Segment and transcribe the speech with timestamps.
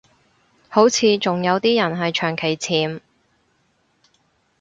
[0.67, 3.01] 好似仲有啲人係長期潛